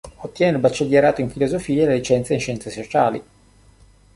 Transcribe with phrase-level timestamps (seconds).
[0.21, 3.23] Ottiene il baccellierato in Filosofia e la licenza in Scienze Sociali.